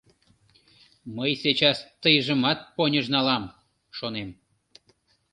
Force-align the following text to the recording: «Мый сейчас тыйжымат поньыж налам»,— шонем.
«Мый 1.17 1.31
сейчас 1.43 1.77
тыйжымат 2.01 2.59
поньыж 2.75 3.05
налам»,— 3.15 3.43
шонем. 3.97 4.29